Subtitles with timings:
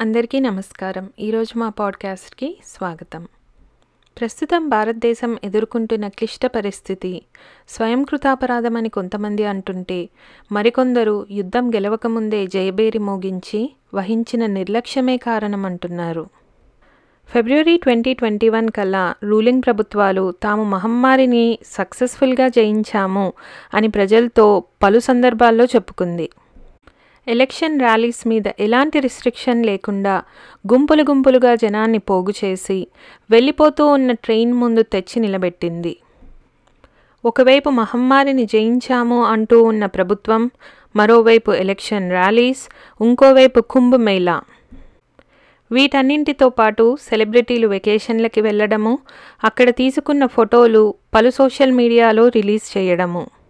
[0.00, 1.10] అందరికీ నమస్కారం.
[1.20, 3.28] ఈరోజు మా పాడ్కాస్ట్కి స్వాగతం.
[4.20, 7.22] ప్రస్తుతం భారతదేశం ఎదుర్కొంటున్న క్లిష్ట పరిస్థితి.
[7.68, 10.08] స్వయం కృతాపరాధమని కొంతమంది అంటుంటే
[10.52, 16.26] మరికొందరు యుద్ధం గెలవకముందే జయబేరి మోగించి వహించిన నిర్లక్ష్యమే కారణం అంటున్నారు
[17.26, 23.32] ఫిబ్రవరి ట్వంటీ ట్వంటీ వన్ కల్లా రూలింగ్ ప్రభుత్వాలు తాము మహమ్మారిని సక్సెస్ఫుల్గా జయించాము
[23.74, 26.30] అని ప్రజలతో పలు సందర్భాల్లో చెప్పుకుంది.
[27.26, 30.22] ఎలక్షన్ ర్యాలీస్ మీద ఎలాంటి రిస్ట్రిక్షన్ లేకుండా
[30.72, 32.86] గుంపులు గుంపులుగా జనాన్ని పోగు చేసి
[33.30, 35.96] వెళ్ళిపోతూ ఉన్న ట్రైన్ ముందు తెచ్చి నిలబెట్టింది.
[37.24, 40.50] ఒకవైపు మహమ్మారిని జయించాము అంటూ ఉన్న ప్రభుత్వం
[40.96, 42.64] మరోవైపు ఎలక్షన్ ర్యాలీస్
[43.00, 44.42] ఇంకోవైపు కుంభమేళా
[45.70, 48.98] వీటన్నింటితో పాటు సెలబ్రిటీలు వెకేషన్లకి వెళ్ళడము
[49.44, 53.43] అక్కడ తీసుకున్న ఫోటోలు పలు సోషల్ మీడియాలో రిలీజ్ చేయడము.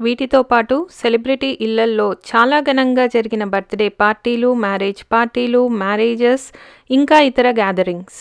[0.00, 6.46] వీటితో పాటు సెలబ్రిటీ ఇళ్ళల్లో చాలా ఘనంగా జరిగిన బర్త్డే పార్టీలు మ్యారేజ్ పార్టీలు మ్యారేజెస్
[6.90, 8.18] ఇంకా ఇతర గ్యాదరింగ్స్.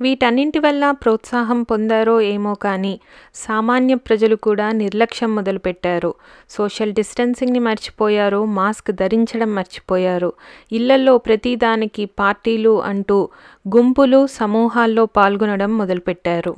[0.00, 3.00] వీటన్నింటి వల్ల ప్రోత్సాహం పొందారో ఏమో కానీ
[3.34, 6.14] సామాన్య ప్రజలు కూడా నిర్లక్ష్యం మొదలుపెట్టారు.
[6.50, 10.32] సోషల్ డిస్టెన్సింగ్ని మర్చిపోయారు మాస్క్ ధరించడం మర్చిపోయారు.
[10.72, 13.28] ఇళ్ళల్లో ప్రతిదానికి పార్టీలు అంటూ
[13.76, 16.56] గుంపులు సమూహాల్లో పాల్గొనడం మొదలుపెట్టారు.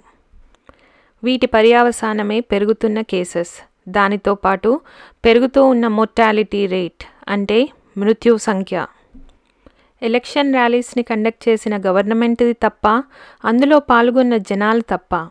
[1.23, 3.55] వీటి పర్యావసానమే పెరుగుతున్న కేసెస్.
[3.89, 4.81] దానితో పాటు
[5.25, 7.69] పెరుగుతూ ఉన్న మొర్టాలిటీ రేట్ అంటే
[7.99, 8.87] మృత్యు సంఖ్య.
[10.03, 13.03] ఎలక్షన్ ర్యాలీస్ని కండక్ట్ చేసిన గవర్నమెంట్ది తప్ప
[13.45, 15.29] అందులో పాల్గొన్న జనాలు తప్ప.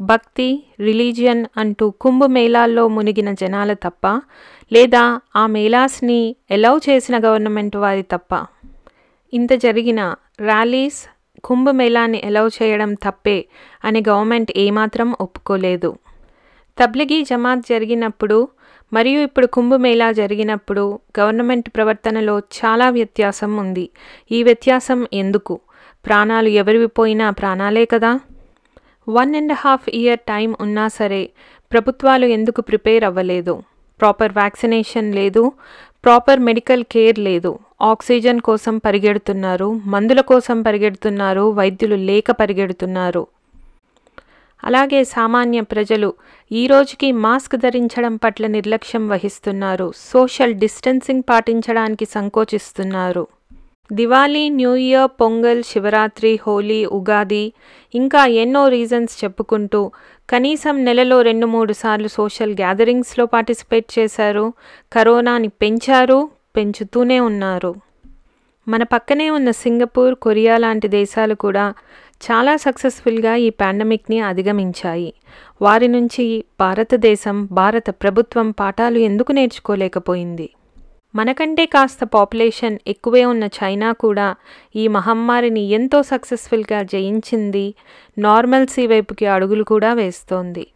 [0.00, 4.20] భక్తి రిలీజియన్ అంటూ కుంభ మేళాల్లో మునిగిన జనాలు తప్ప
[4.72, 8.46] లేదా ఆ మేళాస్ని ఎలౌ చేసిన గవర్నమెంట్ వారి తప్ప.
[9.34, 11.06] ఇంత జరిగిన ర్యాలీస్
[11.44, 13.46] కుంభమేళాన్ని ఎలౌ చేయడం తప్పే
[13.84, 15.96] అని గవర్నమెంట్ ఏమాత్రం ఒప్పుకోలేదు.
[16.78, 18.48] తబ్లిగీ జమాత్ జరిగినప్పుడు
[18.92, 23.90] మరియు ఇప్పుడు కుంభమేళా జరిగినప్పుడు గవర్నమెంట్ ప్రవర్తనలో చాలా వ్యత్యాసం ఉంది.
[24.30, 25.60] ఈ వ్యత్యాసం ఎందుకు?
[26.06, 28.20] ప్రాణాలు ఎవరివి పోయినా ప్రాణాలే కదా?
[29.08, 31.30] One and half year time ఉన్నా సరే
[31.72, 33.62] ప్రభుత్వాలు ఎందుకు ప్రిపేర్ అవ్వలేదు?
[34.00, 35.52] ప్రాపర్ వ్యాక్సినేషన్ లేదు
[36.04, 43.35] ప్రాపర్ మెడికల్ కేర్ లేదు ఆక్సిజన్ కోసం పరిగెడుతున్నారు మందుల కోసం పరిగెడుతున్నారు వైద్యులు లేక పరిగెడుతున్నారు.
[44.64, 46.12] అలాగే సామాన్య ప్రజలు
[46.52, 49.92] ఈ రోజుకి మాస్క్ ధరించడం పట్ల నిర్లక్ష్యం వహిస్తున్నారు.
[49.96, 53.26] సోషల్ డిస్టెన్సింగ్ పాటించడానికి సంకోచిస్తున్నారు.
[53.92, 57.52] దివాళీ న్యూ ఇయర్ పొంగల్ శివరాత్రి హోలీ ఉగాది
[57.94, 59.90] ఇంకా ఎన్నో రీజన్స్ చెప్పుకుంటూ
[60.30, 64.52] కనీసం నెలలో రెండు మూడు సార్లు సోషల్ గ్యాదరింగ్స్లో పార్టిసిపేట్ చేశారు.
[64.92, 67.74] కరోనాని పెంచారు పెంచుతూనే ఉన్నారు.
[68.68, 71.74] మన పక్కనే ఉన్న సింగపూర్ కొరియా లాంటి దేశాలు కూడా
[72.22, 75.14] చాలా సక్సెస్ఫుల్గా ఈ పాండమిక్ని అధిగమించాయి.
[75.62, 80.50] వారి నుంచి భారతదేశం భారత ప్రభుత్వం పాఠాలు ఎందుకు నేర్చుకోలేకపోయింది?
[81.14, 84.34] మనకంటే కాస్త పాపులేషన్ ఎక్కువే ఉన్న చైనా కూడా
[84.76, 87.74] ఈ మహమ్మారిని ఎంతో సక్సెస్ఫుల్గా జయించింది.
[88.18, 90.66] నార్మల్సీ వైపుకి అడుగులు కూడా వేస్తోంది.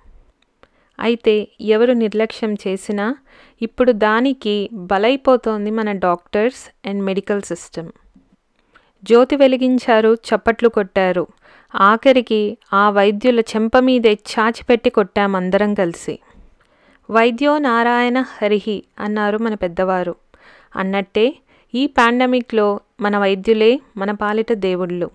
[1.01, 3.17] అయితే ఎవరు నిర్లక్ష్యం చేసినా
[3.63, 7.89] ఇప్పుడు దానికి బలైపోతోంది మన డాక్టర్స్ అండ్ మెడికల్ సిస్టమ్
[9.05, 11.27] జ్యోతి వెలిగించారు చప్పట్లు కొట్టారు.
[11.75, 16.19] ఆఖరికి ఆ వైద్యుల చెంప మీదే చాచిపెట్టి కొట్టామందరం కలిసి.
[17.11, 20.15] వైద్యో నారాయణ హరిహి అన్నారు మన పెద్దవారు.
[20.77, 21.37] అన్నట్టే
[21.75, 25.11] ఈ పాండమిక్లో మన వైద్యులే మన పాలిట దేవుళ్ళు.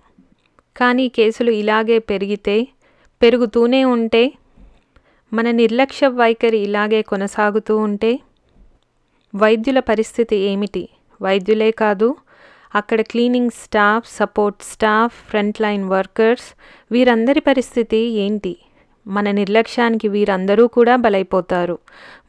[0.76, 2.68] కానీ కేసులు ఇలాగే పెరిగితే
[3.22, 4.32] పెరుగుతూనే ఉంటే
[5.32, 8.20] మన నిర్లక్ష్య వైఖరి ఇలాగే కొనసాగుతూ ఉంటే
[9.36, 10.88] వైద్యుల పరిస్థితి ఏమిటి?
[11.22, 12.16] వైద్యులే కాదు
[12.76, 16.48] అక్కడ cleaning staff support staff front line workers
[16.92, 18.56] వీరందరి పరిస్థితి ఏంటి?
[19.06, 21.78] మన నిర్లక్ష్యానికి వీరందరూ కూడా బలైపోతారు.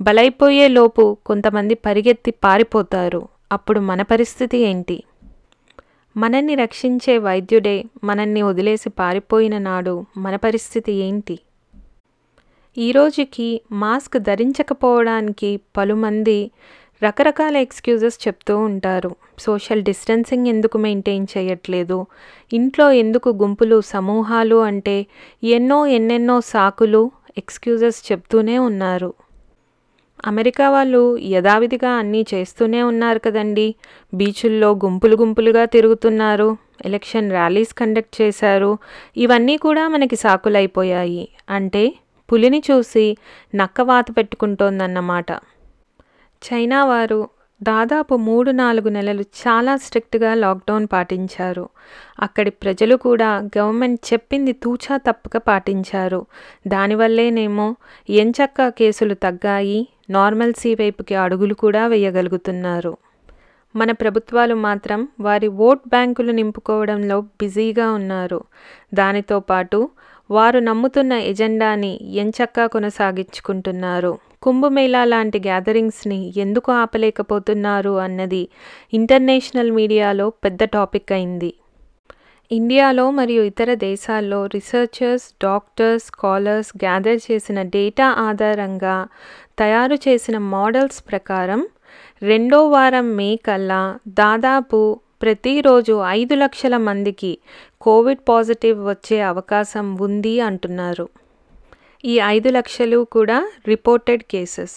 [0.02, 3.28] బలైపోయే లోపు కొంతమంది పరిగెత్తి పారిపోతారు.
[3.52, 5.04] అప్పుడు మన పరిస్థితి ఏంటి?
[6.18, 11.40] మనల్ని రక్షించే వైద్యుడే మనల్ని వదిలేసి పారిపోయిన నాడు మన పరిస్థితి ఏంటి?
[12.78, 16.52] ఈ రోజుకి మాస్క్ ధరించకపోవడానికి పలుమంది
[17.04, 19.16] రకరకాల ఎక్స్క్యూజెస్ చెప్తూ ఉంటారు.
[19.40, 22.06] సోషల్ డిస్టెన్సింగ్ ఎందుకు మెయింటైన్ చేయట్లేదు?
[22.54, 25.06] ఇంట్లో ఎందుకు గుంపులు సమూహాలు అంటే
[25.44, 29.14] ఎన్నో ఎన్నెన్నో సాకులు ఎక్స్క్యూజెస్ చెప్తూనే ఉన్నారు.
[30.28, 33.76] అమెరికా వాళ్ళు యథావిధిగా అన్నీ చేస్తూనే ఉన్నారు కదండి.
[34.14, 36.58] బీచుల్లో గుంపులు గుంపులుగా తిరుగుతున్నారు.
[36.86, 38.78] ఎలక్షన్ ర్యాలీస్ కండక్ట్ చేశారు.
[39.18, 41.30] ఇవన్నీ కూడా మనకి సాకులైపోయాయి.
[41.50, 41.94] అంటే
[42.32, 43.18] పులిని చూసి
[43.56, 45.26] నక్కవాత పెట్టుకుంటోందన్నమాట.
[46.46, 47.30] చైనా వారు
[47.64, 51.70] దాదాపు మూడు నాలుగు నెలలు చాలా స్ట్రిక్ట్గా లాక్డౌన్ పాటించారు.
[52.20, 56.26] అక్కడి ప్రజలు కూడా గవర్నమెంట్ చెప్పింది తూచా తప్పక పాటించారు.
[56.68, 57.76] దానివల్లేనేమో
[58.10, 62.98] ఎంచక్క కేసులు తగ్గాయి నార్మల్సీ వైపుకి అడుగులు కూడా వేయగలుగుతున్నారు.
[63.76, 68.44] మన ప్రభుత్వాలు మాత్రం వారి ఓట్ బ్యాంకులు నింపుకోవడంలో బిజీగా ఉన్నారు.
[68.94, 69.90] దానితో పాటు
[70.32, 74.18] వారు నమ్ముతున్న ఎజెండాని ఎంచక్కా కొనసాగించుకుంటున్నారు.
[74.48, 78.44] కుంభమేళా లాంటి గ్యాదరింగ్స్ని ఎందుకు ఆపలేకపోతున్నారు అన్నది
[78.94, 81.50] ఇంటర్నేషనల్ మీడియాలో పెద్ద టాపిక్ అయింది.
[82.52, 88.96] ఇండియాలో మరియు ఇతర దేశాల్లో రీసెర్చర్స్ డాక్టర్స్ స్కాలర్స్ గ్యాదర్ చేసిన డేటా ఆధారంగా
[89.60, 91.68] తయారు చేసిన మోడల్స్ ప్రకారం
[92.22, 94.80] రెండో వారం మే కల్లా దాదాపు
[95.22, 97.38] ప్రతిరోజు ఐదు లక్షల మందికి
[97.82, 101.08] కోవిడ్ పాజిటివ్ వచ్చే అవకాశం ఉంది అంటున్నారు.
[102.06, 104.76] ఈ ఐదు లక్షలు కూడా రిపోర్టెడ్ కేసెస్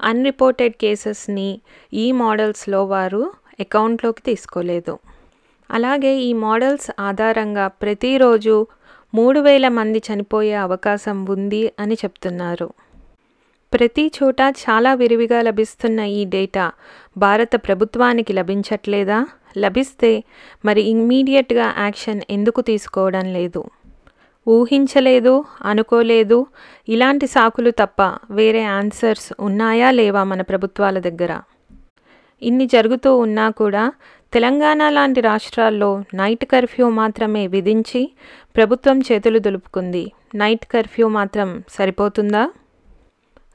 [0.00, 1.60] అన్రిపోర్టెడ్ కేసెస్ని
[1.94, 4.98] ఈ మోడల్స్లో వారు అకౌంట్లోకి తీసుకోలేదు.
[5.70, 8.66] అలాగే ఈ మోడల్స్ ఆధారంగా ప్రతిరోజు
[9.14, 12.72] మూడు వేల మంది చనిపోయే అవకాశం ఉంది అని చెప్తున్నారు.
[13.72, 16.72] ప్రతి చోట చాలా విరివిగా లభిస్తున్న ఈ డేటా
[17.16, 19.26] భారత ప్రభుత్వానికి లభించట్లేదా?
[19.58, 20.24] లభిస్తే
[20.64, 23.64] మరి ఇమ్మీడియట్గా యాక్షన్ ఎందుకు తీసుకోవడం లేదు?
[24.48, 26.46] ఊహించలేదు అనుకోలేదు.
[26.88, 31.40] ఇలాంటి సాకులు తప్ప వేరే ఆన్సర్స్ ఉన్నాయా లేవా మన ప్రభుత్వాల దగ్గర?
[32.42, 33.92] ఇన్ని జరుగుతూ ఉన్నా కూడా
[34.32, 38.12] తెలంగాణ లాంటి రాష్ట్రాల్లో నైట్ కర్ఫ్యూ మాత్రమే విధించి
[38.56, 40.12] ప్రభుత్వం చేతులు దులుపుకుంది.
[40.34, 42.50] నైట్ కర్ఫ్యూ మాత్రం సరిపోతుందా?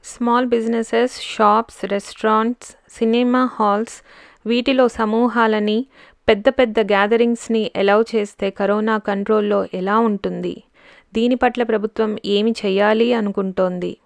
[0.04, 4.02] Small businesses shops restaurants cinema halls
[4.46, 5.86] వీటిలో సమూహాలని
[6.28, 10.62] పెద్ద పెద్ద గ్యాదరింగ్స్ని ఎలౌ చేస్తే కరోనా కంట్రోల్లో ఎలా ఉంటుంది?
[11.16, 13.96] దీని పట్ల ప్రభుత్వం ఏమి చేయాలి అనుకుంటోంది.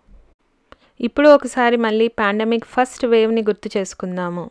[1.01, 4.51] ఇప్పుడు ఒకసారి మళ్ళీ పాండమిక్ ఫస్ట్ వేవ్ని గుర్తు చేసుకుందాము.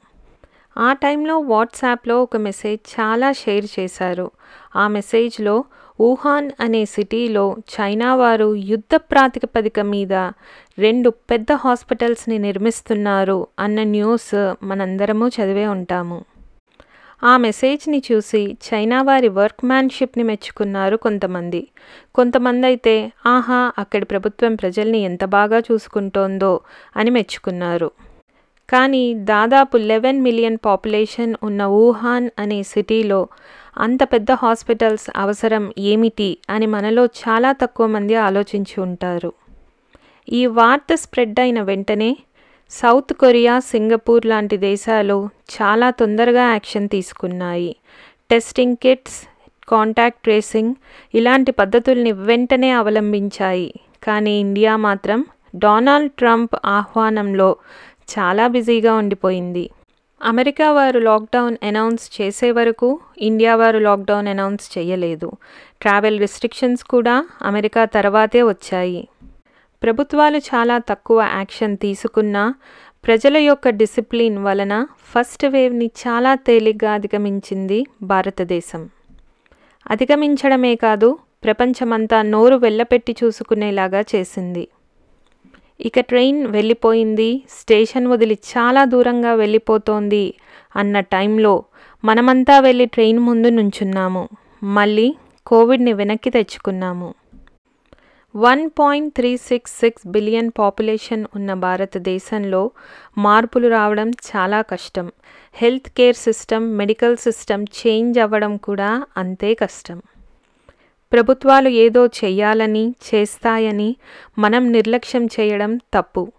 [0.77, 4.31] ఆ టైంలో వాట్సాప్లో ఒక మెసేజ్ చాలా షేర్ చేశారు.
[4.75, 5.63] ఆ మెసేజ్లో
[6.01, 10.13] వుహాన్ అనే సిటీలో చైనా వారు యుద్ధ ప్రాతిపదిక మీద
[10.79, 14.33] రెండు పెద్ద హాస్పిటల్స్ని నిర్మిస్తున్నారు అన్న న్యూస్
[14.63, 16.19] మనందరము చదివే ఉంటాము.
[17.23, 21.67] ఆ మెసేజ్ని చూసి చైనా వారి వర్క్మ్యాన్షిప్ని మెచ్చుకున్నారు కొంతమంది.
[22.15, 26.59] కొంతమంది అయితే ఆహా అక్కడి ప్రభుత్వం ప్రజల్ని ఎంత బాగా చూసుకుంటోందో
[26.95, 27.91] అని మెచ్చుకున్నారు.
[28.69, 33.27] కానీ దాదాపు లెవెన్ మిలియన్ పాపులేషన్ ఉన్న వుహాన్ అనే సిటీలో
[33.77, 39.33] అంత పెద్ద హాస్పిటల్స్ అవసరం ఏమిటి అని మనలో చాలా తక్కువ మంది ఆలోచించి ఉంటారు.
[40.29, 42.17] ఈ వార్త స్ప్రెడ్ అయిన వెంటనే
[42.71, 47.75] సౌత్ కొరియా సింగపూర్ లాంటి దేశాలు చాలా తొందరగా యాక్షన్ తీసుకున్నాయి.
[48.31, 49.27] టెస్టింగ్ కిట్స్
[49.69, 50.75] కాంటాక్ట్ ట్రేసింగ్
[51.15, 53.73] ఇలాంటి పద్ధతుల్ని వెంటనే అవలంబించాయి.
[54.03, 55.25] కానీ ఇండియా మాత్రం
[55.55, 57.55] డొనాల్డ్ ట్రంప్ ఆహ్వానంలో
[58.19, 59.69] చాలా బిజీగా ఉండిపోయింది.
[60.23, 65.31] అమెరికా వారు లాక్డౌన్ అనౌన్స్ చేసే వరకు ఇండియా వారు లాక్డౌన్ అనౌన్స్ చేయలేదు.
[65.81, 69.07] ట్రావెల్ రిస్ట్రిక్షన్స్ కూడా అమెరికా తర్వాతే వచ్చాయి.
[69.83, 72.53] ప్రభుత్వాలు చాలా తక్కువ యాక్షన్ తీసుకున్నా
[73.05, 78.89] ప్రజల యొక్క డిసిప్లిన్ వలన ఫస్ట్ వేవ్ని చాలా తేలిగ్గా అధిగమించింది భారతదేశం.
[79.91, 84.67] అధిగమించడమే కాదు ప్రపంచమంతా నోరు వెళ్ళపెట్టి చూసుకునేలాగా చేసింది.
[85.81, 90.33] ఇక ట్రైన్ వెళ్ళిపోయింది స్టేషన్ వదిలి చాలా దూరంగా వెళ్ళిపోతోంది
[90.75, 91.63] అన్న టైంలో
[92.05, 94.29] మనమంతా వెళ్ళి ట్రైన్ ముందు నుంచున్నాము.
[94.63, 95.15] మళ్ళీ
[95.47, 97.13] కోవిడ్ని వెనక్కి తెచ్చుకున్నాము.
[98.35, 102.71] One point three six six billion population ఉన్న భారతదేశంలో
[103.17, 105.11] మార్పులు రావడం చాలా కష్టం.
[105.53, 110.01] Health care system medical system change అవ్వడం కూడా అంతే కష్టం.
[111.11, 113.95] ప్రభుత్వాలు ఏదో చెయ్యాలని చేస్తాయని
[114.37, 116.31] మనం నిర్లక్ష్యం చేయడం తప్పు.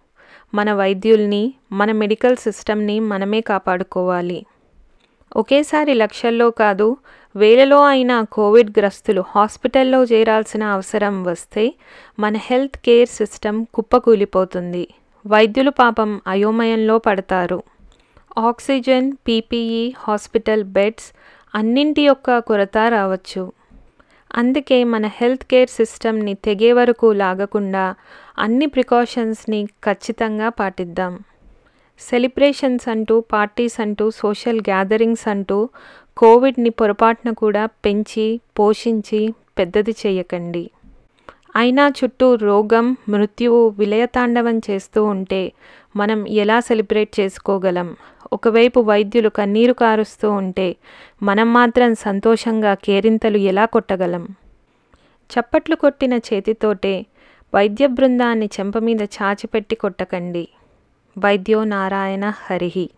[0.54, 4.46] మన వైద్యుల్ని మన మెడికల్ సిస్టమ్ని మనమే కాపాడుకోవాలి.
[5.36, 6.96] ఒకేసారి లక్షల్లో కాదు
[7.36, 11.74] వేలలో అయినా కోవిడ్ గ్రస్తులు హాస్పిటల్లో చేరాల్సిన అవసరం వస్తే
[12.18, 14.88] మన హెల్త్ కేర్ సిస్టమ్ కుప్పకూలిపోతుంది.
[15.26, 17.62] వైద్యులు పాపం అయోమయంలో పడతారు.
[18.38, 21.12] ఆక్సిజన్ పీపీఈ హాస్పిటల్ బెడ్స్
[21.54, 23.52] అన్నింటి యొక్క కొరత రావచ్చు.
[24.36, 27.94] అందుకే మన హెల్త్ కేర్ సిస్టమ్ని తెగే వరకు లాగకుండా
[28.38, 31.18] అన్ని ప్రికాషన్స్ని ఖచ్చితంగా పాటిద్దాం.
[32.00, 35.68] సెలిబ్రేషన్స్ అంటూ పార్టీస్ అంటూ సోషల్ గ్యాదరింగ్స్ అంటూ
[36.20, 40.70] కోవిడ్ని పొరపాటున కూడా పెంచి పోషించి పెద్దది చేయకండి.
[41.56, 45.52] అయినా చుట్టూ రోగం మృత్యువు విలయతాండవం చేస్తూ ఉంటే
[45.96, 47.96] మనం ఎలా సెలబ్రేట్ చేసుకోగలం?
[48.32, 50.76] ఒకవైపు వైద్యులు కన్నీరు కారుస్తూ ఉంటే
[51.22, 54.28] మనం మాత్రం సంతోషంగా కేరింతలు ఎలా కొట్టగలం?
[55.30, 57.06] చప్పట్లు కొట్టిన చేతితోటే
[57.54, 60.48] వైద్య బృందాన్ని చెంప మీద చాచిపెట్టి కొట్టకండి.
[61.18, 62.90] వైద్యో నారాయణ హరిహి.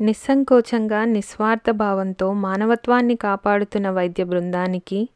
[0.00, 5.08] నిస్సంకోచంగా నిస్వార్థ భావంతో మానవత్వాన్ని కాపాడుతున్న వైద్య బృందానికి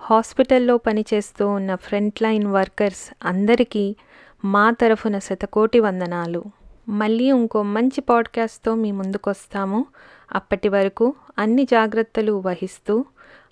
[0.00, 3.96] హాస్పిటల్లో పనిచేస్తూ ఉన్న ఫ్రంట్ లైన్ వర్కర్స్ అందరికీ
[4.44, 6.44] మా తరఫున శతకోటి వందనాలు.
[6.88, 9.86] మళ్ళీ ఇంకో మంచి పాడ్కాస్ట్తో మీ ముందుకొస్తాము.
[10.32, 13.04] అప్పటి వరకు అన్ని జాగ్రత్తలు వహిస్తూ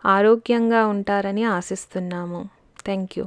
[0.07, 2.49] ఆరోగ్యంగా ఉంటారని ఆశిస్తున్నాము.
[2.85, 3.25] Thank you